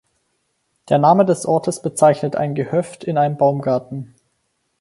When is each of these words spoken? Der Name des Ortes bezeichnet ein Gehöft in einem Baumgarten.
Der 0.89 0.97
Name 0.97 1.25
des 1.25 1.45
Ortes 1.45 1.79
bezeichnet 1.79 2.35
ein 2.35 2.55
Gehöft 2.55 3.03
in 3.03 3.19
einem 3.19 3.37
Baumgarten. 3.37 4.15